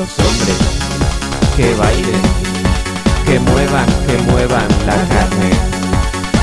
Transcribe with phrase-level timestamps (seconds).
[0.00, 0.56] Los hombres
[1.56, 2.22] que bailen,
[3.26, 5.50] que muevan, que muevan la carne.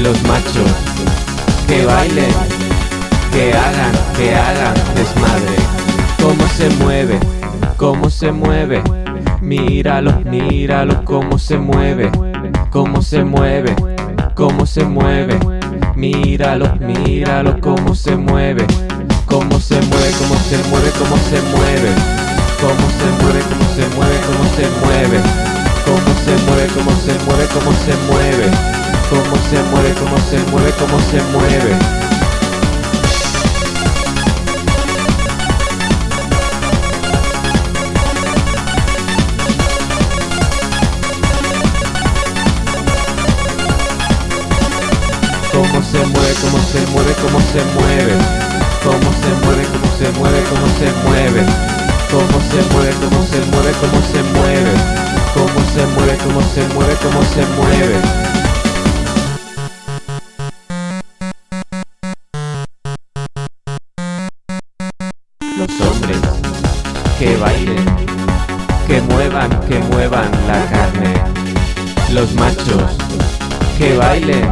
[0.00, 0.70] Los machos
[1.66, 2.30] que bailen,
[3.32, 5.56] que hagan, que hagan desmadre.
[6.22, 7.18] Cómo se mueve,
[7.76, 8.84] cómo se mueve.
[9.40, 12.08] Míralo, míralo, cómo se mueve,
[12.70, 13.74] cómo se mueve,
[14.36, 15.40] cómo se mueve.
[15.96, 18.64] Míralo, míralo, cómo se mueve,
[19.26, 22.29] cómo se mueve, cómo se mueve, cómo se mueve, cómo se mueve,
[22.60, 25.18] cómo se mueve, cómo se mueve, cómo se mueve,
[25.86, 28.50] cómo se mueve, cómo se mueve,
[29.08, 31.76] cómo se mueve, cómo se mueve, cómo se mueve.
[45.52, 48.14] cómo se mueve, cómo se mueve, cómo se mueve,
[48.84, 52.92] cómo se mueve, cómo se mueve, cómo se mueve, cómo se mueve, cómo se mueve,
[53.00, 57.96] cómo se mueve, cómo se mueve, cómo se mueve, cómo se mueve.
[65.56, 66.18] Los hombres
[67.18, 67.84] que bailen,
[68.86, 71.14] que muevan, que muevan la carne.
[72.12, 72.96] Los machos
[73.78, 74.50] que bailen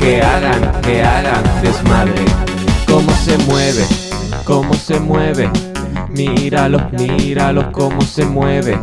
[0.00, 2.24] que hagan, que hagan desmadre.
[2.86, 3.86] Cómo se mueve,
[4.44, 5.50] cómo se mueve.
[6.16, 8.78] Míralo, míralo cómo se mueve,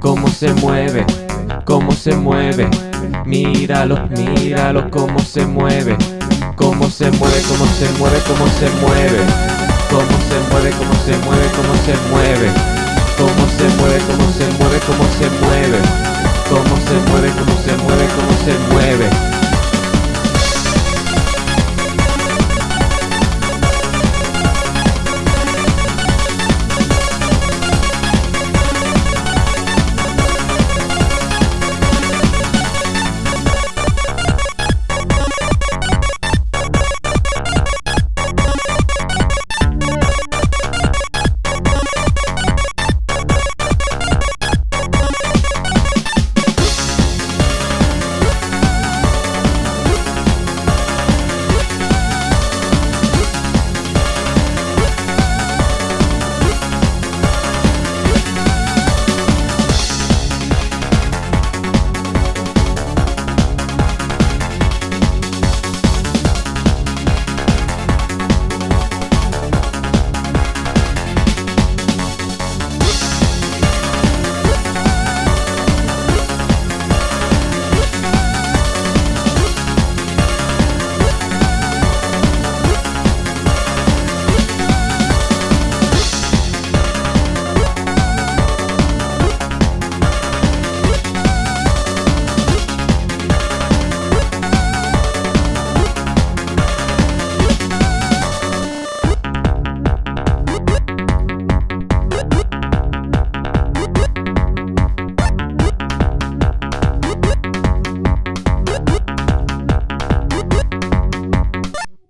[0.00, 1.04] cómo se mueve,
[1.64, 2.68] cómo se mueve.
[3.26, 5.96] Míralo, míralo cómo se mueve,
[6.54, 9.18] cómo se mueve, cómo se mueve, cómo se mueve.
[9.90, 12.48] Cómo se mueve, cómo se mueve, cómo se mueve.
[13.16, 14.27] Cómo se mueve, cómo